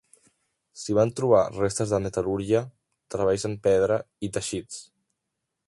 S’hi 0.83 0.95
van 0.99 1.11
trobar 1.19 1.41
restes 1.57 1.93
de 1.95 1.99
metal·lúrgia, 2.05 2.63
treballs 3.17 3.47
en 3.51 3.55
pedra 3.69 4.01
i 4.29 4.31
teixits. 4.39 4.81